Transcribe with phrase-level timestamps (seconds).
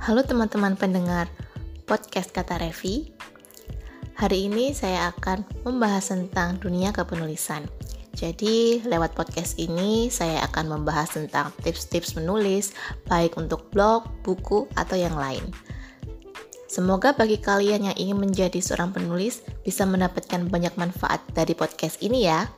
[0.00, 1.28] Halo teman-teman pendengar
[1.84, 3.12] podcast Kata Revi.
[4.16, 7.68] Hari ini saya akan membahas tentang dunia kepenulisan.
[8.16, 12.72] Jadi, lewat podcast ini saya akan membahas tentang tips-tips menulis,
[13.12, 15.44] baik untuk blog, buku, atau yang lain.
[16.64, 22.24] Semoga bagi kalian yang ingin menjadi seorang penulis bisa mendapatkan banyak manfaat dari podcast ini
[22.24, 22.48] ya.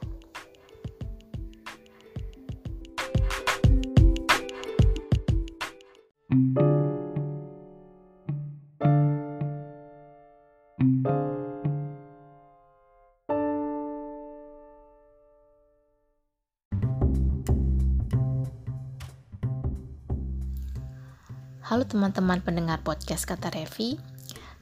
[21.92, 24.00] Teman-teman pendengar podcast Kata Revi.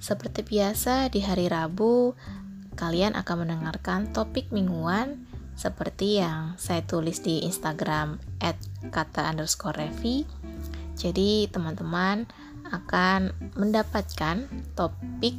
[0.03, 2.19] Seperti biasa di hari Rabu,
[2.75, 8.19] kalian akan mendengarkan topik mingguan seperti yang saya tulis di Instagram
[8.91, 10.27] @kata underscore revi.
[10.99, 12.27] Jadi teman-teman
[12.67, 15.39] akan mendapatkan topik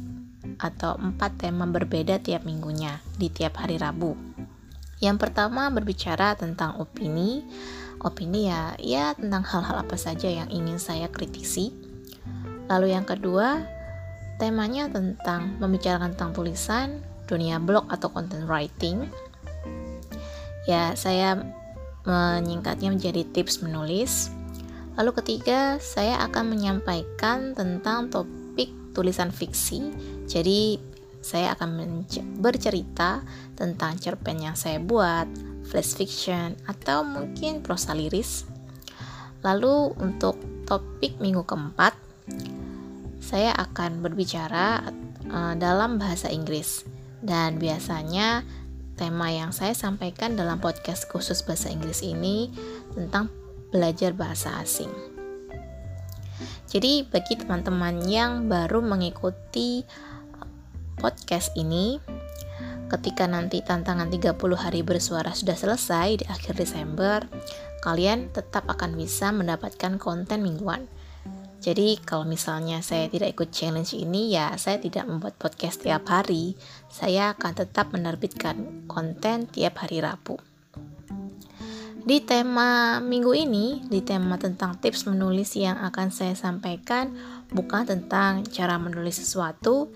[0.64, 4.16] atau empat tema berbeda tiap minggunya di tiap hari Rabu.
[5.04, 7.44] Yang pertama berbicara tentang opini,
[8.00, 11.81] opini ya ya tentang hal-hal apa saja yang ingin saya kritisi.
[12.70, 13.62] Lalu yang kedua,
[14.38, 19.06] temanya tentang membicarakan tentang tulisan, dunia blog atau content writing.
[20.66, 21.38] Ya, saya
[22.06, 24.30] menyingkatnya menjadi tips menulis.
[24.98, 29.94] Lalu ketiga, saya akan menyampaikan tentang topik tulisan fiksi.
[30.28, 30.76] Jadi,
[31.22, 32.02] saya akan
[32.42, 33.22] bercerita
[33.54, 35.30] tentang cerpen yang saya buat,
[35.70, 38.44] flash fiction, atau mungkin prosa liris.
[39.46, 41.94] Lalu untuk topik minggu keempat,
[43.22, 44.82] saya akan berbicara
[45.30, 46.82] uh, dalam bahasa Inggris.
[47.22, 48.42] Dan biasanya
[48.98, 52.50] tema yang saya sampaikan dalam podcast khusus bahasa Inggris ini
[52.92, 53.30] tentang
[53.70, 54.90] belajar bahasa asing.
[56.66, 59.86] Jadi bagi teman-teman yang baru mengikuti
[60.98, 62.02] podcast ini,
[62.90, 67.24] ketika nanti tantangan 30 hari bersuara sudah selesai di akhir Desember,
[67.84, 70.88] kalian tetap akan bisa mendapatkan konten mingguan.
[71.62, 76.58] Jadi kalau misalnya saya tidak ikut challenge ini ya saya tidak membuat podcast tiap hari.
[76.90, 80.42] Saya akan tetap menerbitkan konten tiap hari Rabu.
[82.02, 87.14] Di tema minggu ini, di tema tentang tips menulis yang akan saya sampaikan
[87.54, 89.94] bukan tentang cara menulis sesuatu,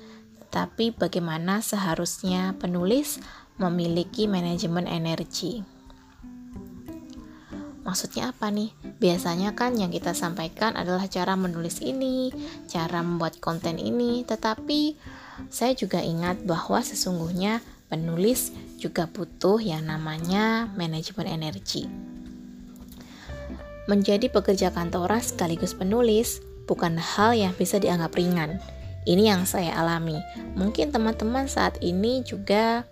[0.54, 3.18] tapi bagaimana seharusnya penulis
[3.58, 5.75] memiliki manajemen energi.
[7.86, 8.74] Maksudnya apa nih?
[8.98, 12.34] Biasanya kan yang kita sampaikan adalah cara menulis ini,
[12.66, 14.98] cara membuat konten ini, tetapi
[15.46, 18.50] saya juga ingat bahwa sesungguhnya penulis
[18.82, 21.86] juga butuh yang namanya manajemen energi.
[23.86, 28.58] Menjadi pekerja kantoran sekaligus penulis bukan hal yang bisa dianggap ringan
[29.06, 30.18] ini yang saya alami.
[30.58, 32.82] Mungkin teman-teman saat ini juga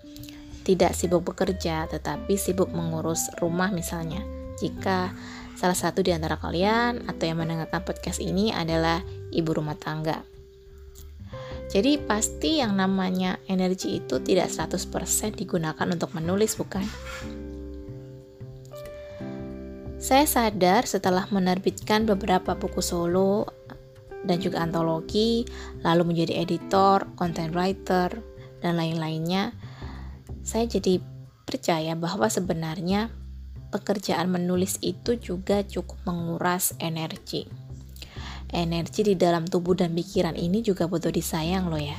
[0.62, 4.33] tidak sibuk bekerja, tetapi sibuk mengurus rumah misalnya.
[4.64, 5.12] Jika
[5.60, 10.24] salah satu di antara kalian atau yang mendengarkan podcast ini adalah ibu rumah tangga.
[11.68, 14.88] Jadi pasti yang namanya energi itu tidak 100%
[15.36, 16.84] digunakan untuk menulis, bukan?
[20.00, 23.48] Saya sadar setelah menerbitkan beberapa buku solo
[24.24, 25.44] dan juga antologi,
[25.84, 28.12] lalu menjadi editor, content writer,
[28.64, 29.52] dan lain-lainnya,
[30.44, 31.00] saya jadi
[31.44, 33.12] percaya bahwa sebenarnya
[33.74, 37.50] pekerjaan menulis itu juga cukup menguras energi.
[38.54, 41.98] Energi di dalam tubuh dan pikiran ini juga butuh disayang loh ya.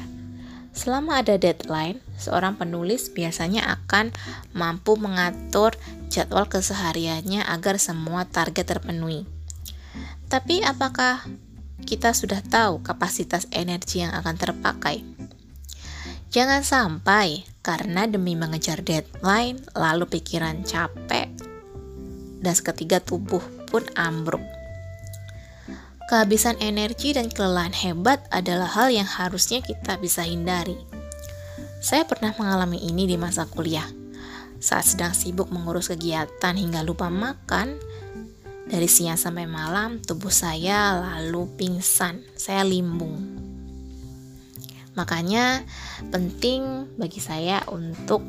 [0.72, 4.16] Selama ada deadline, seorang penulis biasanya akan
[4.56, 5.76] mampu mengatur
[6.08, 9.28] jadwal kesehariannya agar semua target terpenuhi.
[10.32, 11.28] Tapi apakah
[11.84, 15.04] kita sudah tahu kapasitas energi yang akan terpakai.
[16.32, 21.32] Jangan sampai karena demi mengejar deadline, lalu pikiran capek,
[22.46, 24.46] dan seketika tubuh pun ambruk.
[26.06, 30.78] Kehabisan energi dan kelelahan hebat adalah hal yang harusnya kita bisa hindari.
[31.82, 33.90] Saya pernah mengalami ini di masa kuliah.
[34.62, 37.82] Saat sedang sibuk mengurus kegiatan hingga lupa makan,
[38.66, 43.42] dari siang sampai malam, tubuh saya lalu pingsan, saya limbung.
[44.98, 45.62] Makanya,
[46.10, 48.26] penting bagi saya untuk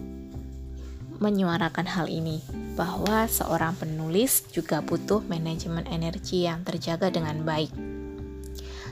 [1.20, 2.44] menyuarakan hal ini,
[2.76, 7.72] bahwa seorang penulis juga butuh manajemen energi yang terjaga dengan baik.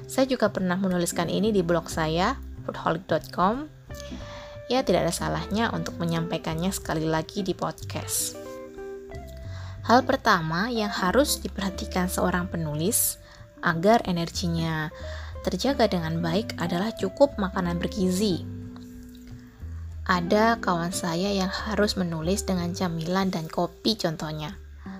[0.08, 3.68] Saya juga pernah menuliskan ini di blog saya, foodholic.com.
[4.72, 8.40] Ya, tidak ada salahnya untuk menyampaikannya sekali lagi di podcast.
[9.84, 13.20] Hal pertama yang harus diperhatikan seorang penulis
[13.60, 14.88] agar energinya
[15.44, 18.53] terjaga dengan baik adalah cukup makanan bergizi.
[20.04, 24.52] Ada kawan saya yang harus menulis dengan camilan dan kopi contohnya,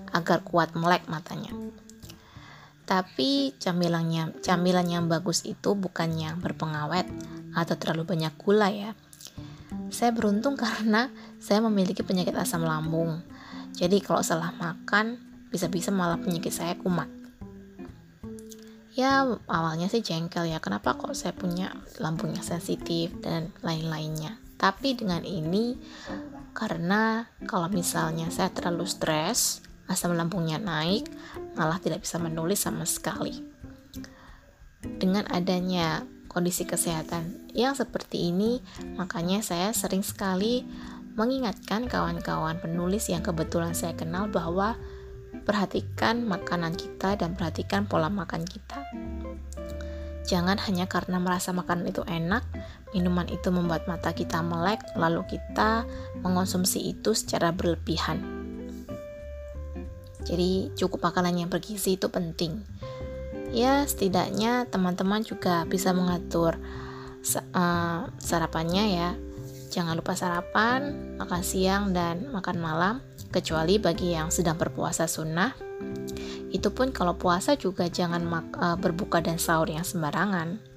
[0.09, 1.53] agar kuat melek matanya.
[2.89, 7.05] Tapi camilannya, camilan yang bagus itu bukan yang berpengawet
[7.53, 8.97] atau terlalu banyak gula ya.
[9.93, 13.21] Saya beruntung karena saya memiliki penyakit asam lambung.
[13.77, 15.21] Jadi kalau salah makan,
[15.53, 17.05] bisa-bisa malah penyakit saya kumat
[18.95, 25.21] ya awalnya sih jengkel ya kenapa kok saya punya lambungnya sensitif dan lain-lainnya tapi dengan
[25.23, 25.75] ini
[26.55, 31.05] karena kalau misalnya saya terlalu stres asam lambungnya naik
[31.59, 33.43] malah tidak bisa menulis sama sekali
[34.97, 38.63] dengan adanya kondisi kesehatan yang seperti ini
[38.95, 40.63] makanya saya sering sekali
[41.15, 44.75] mengingatkan kawan-kawan penulis yang kebetulan saya kenal bahwa
[45.43, 48.79] Perhatikan makanan kita dan perhatikan pola makan kita.
[50.25, 52.47] Jangan hanya karena merasa makanan itu enak,
[52.95, 55.83] minuman itu membuat mata kita melek, lalu kita
[56.23, 58.23] mengonsumsi itu secara berlebihan.
[60.23, 62.63] Jadi, cukup makanan yang bergizi itu penting.
[63.51, 66.55] Ya, setidaknya teman-teman juga bisa mengatur
[67.51, 69.09] uh, sarapannya ya.
[69.69, 72.95] Jangan lupa sarapan, makan siang, dan makan malam
[73.29, 75.51] kecuali bagi yang sedang berpuasa sunnah.
[76.49, 78.23] Itu pun kalau puasa juga jangan
[78.55, 80.74] uh, berbuka dan sahur yang sembarangan.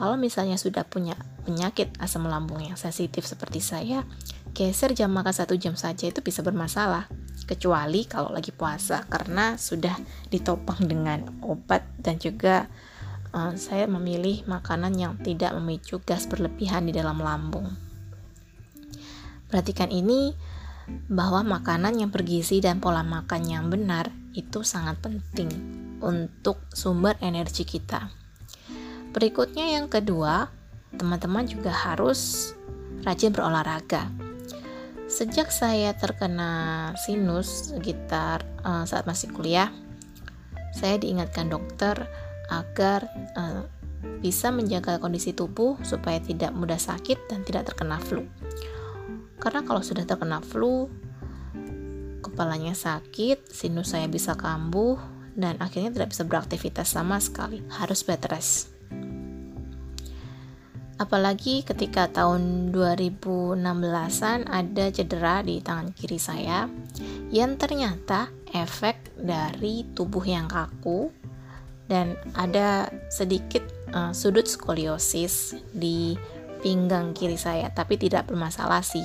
[0.00, 1.12] Kalau misalnya sudah punya
[1.44, 4.08] penyakit asam lambung yang sensitif seperti saya,
[4.56, 7.04] geser jam makan satu jam saja itu bisa bermasalah.
[7.44, 9.92] Kecuali kalau lagi puasa, karena sudah
[10.32, 12.64] ditopang dengan obat dan juga
[13.36, 17.68] uh, saya memilih makanan yang tidak memicu gas berlebihan di dalam lambung.
[19.52, 20.32] Perhatikan ini
[21.12, 25.52] bahwa makanan yang bergizi dan pola makan yang benar itu sangat penting
[26.00, 28.19] untuk sumber energi kita.
[29.10, 30.50] Berikutnya yang kedua,
[30.94, 32.52] teman-teman juga harus
[33.02, 34.06] rajin berolahraga.
[35.10, 39.74] Sejak saya terkena sinus sekitar uh, saat masih kuliah,
[40.70, 42.06] saya diingatkan dokter
[42.46, 43.66] agar uh,
[44.22, 48.22] bisa menjaga kondisi tubuh supaya tidak mudah sakit dan tidak terkena flu.
[49.42, 50.86] Karena kalau sudah terkena flu,
[52.22, 55.00] kepalanya sakit, sinus saya bisa kambuh,
[55.34, 57.64] dan akhirnya tidak bisa beraktivitas sama sekali.
[57.72, 58.79] Harus bed rest.
[61.00, 66.68] Apalagi ketika tahun 2016-an ada cedera di tangan kiri saya
[67.32, 71.08] yang ternyata efek dari tubuh yang kaku
[71.88, 73.64] dan ada sedikit
[73.96, 76.20] uh, sudut skoliosis di
[76.60, 79.02] pinggang kiri saya, tapi tidak bermasalah sih.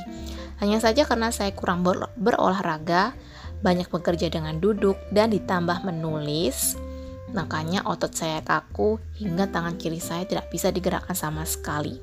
[0.60, 3.16] Hanya saja karena saya kurang ber berolahraga,
[3.64, 6.76] banyak bekerja dengan duduk, dan ditambah menulis,
[7.36, 12.00] makanya otot saya kaku hingga tangan kiri saya tidak bisa digerakkan sama sekali.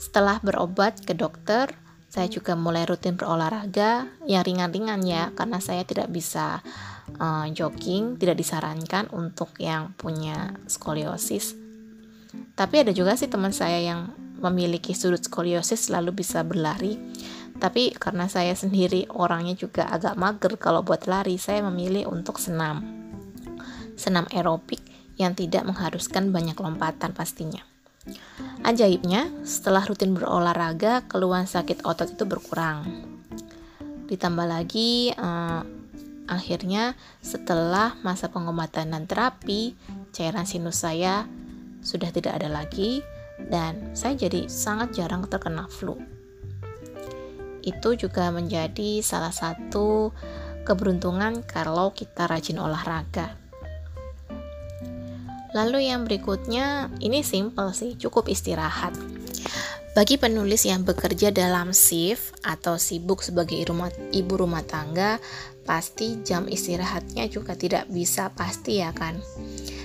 [0.00, 1.70] Setelah berobat ke dokter,
[2.08, 6.64] saya juga mulai rutin berolahraga yang ringan-ringan ya, karena saya tidak bisa
[7.20, 11.62] uh, jogging, tidak disarankan untuk yang punya skoliosis
[12.56, 14.12] tapi ada juga sih teman saya yang
[14.42, 16.98] memiliki sudut skoliosis lalu bisa berlari.
[17.62, 23.01] Tapi karena saya sendiri orangnya juga agak mager kalau buat lari, saya memilih untuk senam.
[23.96, 24.80] Senam aerobik
[25.20, 27.62] yang tidak mengharuskan banyak lompatan pastinya.
[28.66, 32.82] Ajaibnya, setelah rutin berolahraga, keluhan sakit otot itu berkurang.
[34.10, 35.62] Ditambah lagi, eh,
[36.26, 39.78] akhirnya setelah masa pengobatan dan terapi,
[40.10, 41.26] cairan sinus saya
[41.82, 43.02] sudah tidak ada lagi
[43.50, 45.98] dan saya jadi sangat jarang terkena flu.
[47.62, 50.10] Itu juga menjadi salah satu
[50.62, 53.41] keberuntungan kalau kita rajin olahraga.
[55.52, 58.96] Lalu yang berikutnya, ini simple sih, cukup istirahat.
[59.92, 63.60] Bagi penulis yang bekerja dalam shift atau sibuk sebagai
[64.16, 65.20] ibu rumah tangga,
[65.68, 69.20] pasti jam istirahatnya juga tidak bisa pasti ya kan.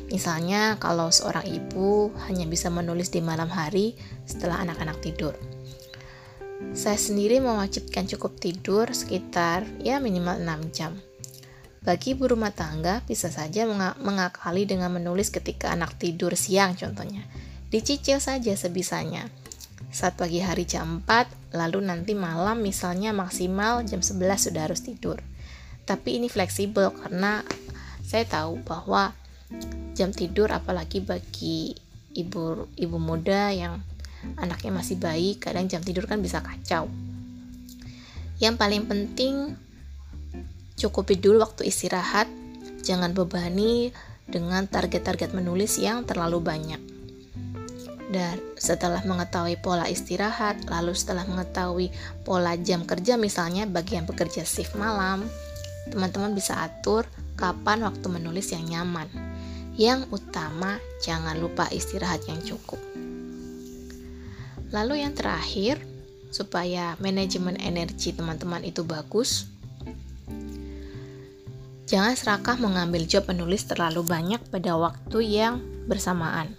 [0.07, 5.35] Misalnya kalau seorang ibu hanya bisa menulis di malam hari setelah anak-anak tidur.
[6.71, 10.95] Saya sendiri mewajibkan cukup tidur sekitar ya minimal 6 jam.
[11.87, 13.63] Bagi ibu rumah tangga bisa saja
[13.95, 17.23] mengakali dengan menulis ketika anak tidur siang contohnya.
[17.71, 19.31] Dicicil saja sebisanya.
[19.87, 25.23] Saat pagi hari jam 4, lalu nanti malam misalnya maksimal jam 11 sudah harus tidur.
[25.87, 27.47] Tapi ini fleksibel karena
[28.03, 29.15] saya tahu bahwa
[29.95, 31.71] jam tidur apalagi bagi
[32.19, 33.79] ibu ibu muda yang
[34.35, 36.91] anaknya masih bayi kadang jam tidur kan bisa kacau
[38.43, 39.55] yang paling penting
[40.77, 42.29] cukupi dulu waktu istirahat
[42.85, 43.91] jangan bebani
[44.29, 46.79] dengan target-target menulis yang terlalu banyak.
[48.07, 51.91] Dan setelah mengetahui pola istirahat, lalu setelah mengetahui
[52.23, 55.27] pola jam kerja misalnya bagi yang bekerja shift malam,
[55.91, 57.03] teman-teman bisa atur
[57.35, 59.11] kapan waktu menulis yang nyaman.
[59.75, 62.79] Yang utama, jangan lupa istirahat yang cukup.
[64.71, 65.79] Lalu yang terakhir,
[66.31, 69.47] supaya manajemen energi teman-teman itu bagus,
[71.87, 76.51] jangan serakah mengambil job penulis terlalu banyak pada waktu yang bersamaan.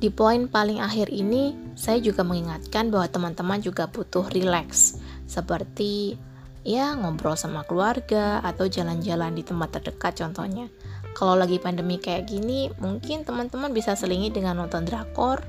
[0.00, 6.16] Di poin paling akhir ini, saya juga mengingatkan bahwa teman-teman juga butuh relax, seperti
[6.64, 10.68] ya ngobrol sama keluarga atau jalan-jalan di tempat terdekat contohnya.
[11.16, 15.44] Kalau lagi pandemi kayak gini, mungkin teman-teman bisa selingi dengan nonton drakor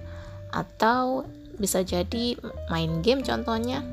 [0.52, 1.24] atau
[1.56, 2.36] bisa jadi
[2.68, 3.84] main game contohnya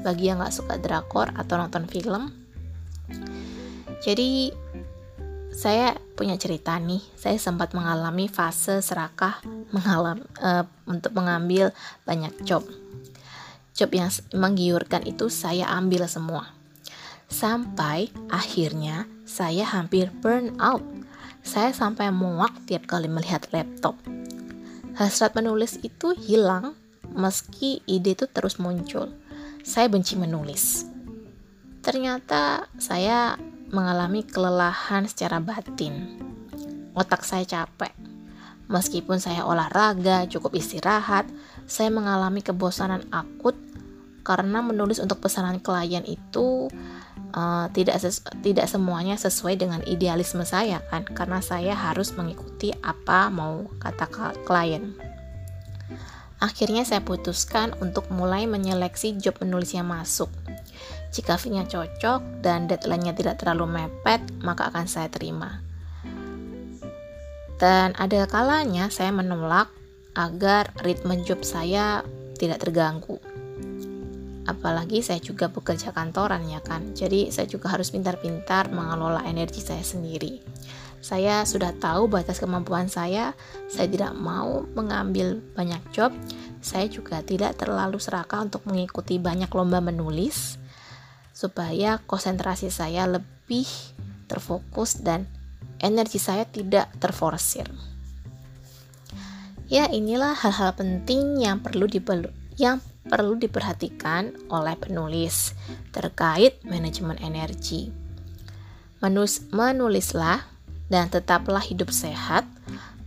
[0.00, 2.41] bagi yang nggak suka drakor atau nonton film.
[4.02, 4.50] Jadi
[5.52, 9.38] saya punya cerita nih, saya sempat mengalami fase serakah
[9.70, 11.70] mengalami uh, untuk mengambil
[12.08, 12.64] banyak job.
[13.76, 16.52] Job yang menggiurkan itu saya ambil semua.
[17.32, 20.84] Sampai akhirnya saya hampir burn out.
[21.42, 23.96] Saya sampai muak tiap kali melihat laptop.
[24.92, 26.76] Hasrat menulis itu hilang
[27.16, 29.08] meski ide itu terus muncul.
[29.64, 30.91] Saya benci menulis.
[31.82, 33.34] Ternyata saya
[33.74, 36.16] mengalami kelelahan secara batin.
[36.94, 37.90] Otak saya capek.
[38.70, 41.26] Meskipun saya olahraga, cukup istirahat,
[41.66, 43.58] saya mengalami kebosanan akut
[44.22, 46.70] karena menulis untuk pesanan klien itu
[47.34, 47.98] uh, tidak
[48.40, 54.06] tidak semuanya sesuai dengan idealisme saya kan karena saya harus mengikuti apa mau kata
[54.46, 54.94] klien.
[56.42, 60.26] Akhirnya saya putuskan untuk mulai menyeleksi job penulis yang masuk.
[61.12, 65.60] Jika fee-nya cocok dan deadline-nya tidak terlalu mepet, maka akan saya terima.
[67.60, 69.68] Dan ada kalanya saya menolak
[70.16, 72.00] agar ritme job saya
[72.40, 73.20] tidak terganggu.
[74.48, 76.96] Apalagi saya juga bekerja kantoran ya kan.
[76.96, 80.42] Jadi saya juga harus pintar-pintar mengelola energi saya sendiri.
[81.02, 83.34] Saya sudah tahu batas kemampuan saya,
[83.66, 86.14] saya tidak mau mengambil banyak job,
[86.62, 90.61] saya juga tidak terlalu serakah untuk mengikuti banyak lomba menulis
[91.42, 93.66] supaya konsentrasi saya lebih
[94.30, 95.26] terfokus dan
[95.82, 97.66] energi saya tidak terforsir.
[99.66, 101.90] Ya, inilah hal-hal penting yang perlu
[102.54, 105.58] yang perlu diperhatikan oleh penulis
[105.90, 107.90] terkait manajemen energi.
[109.02, 110.46] Menus menulislah
[110.86, 112.46] dan tetaplah hidup sehat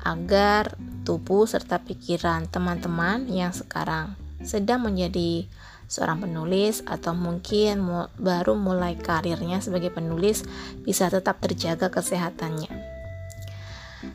[0.04, 0.76] agar
[1.08, 5.48] tubuh serta pikiran teman-teman yang sekarang sedang menjadi
[5.86, 10.44] seorang penulis atau mungkin mu baru mulai karirnya sebagai penulis
[10.82, 12.72] bisa tetap terjaga kesehatannya.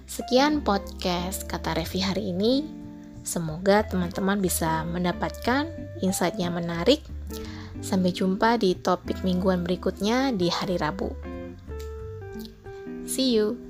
[0.07, 2.67] Sekian podcast kata Revi hari ini.
[3.21, 5.71] Semoga teman-teman bisa mendapatkan
[6.03, 7.05] insight yang menarik.
[7.81, 11.09] Sampai jumpa di topik mingguan berikutnya di hari Rabu.
[13.07, 13.70] See you.